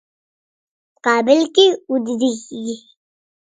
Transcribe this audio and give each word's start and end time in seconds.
مقابل 0.93 1.41
کې 1.55 1.65
ودریږي. 1.91 2.75